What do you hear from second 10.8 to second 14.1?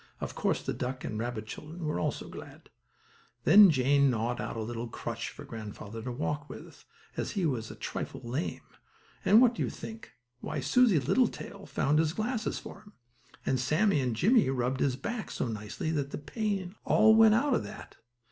Littletail found his glasses for him; and Sammie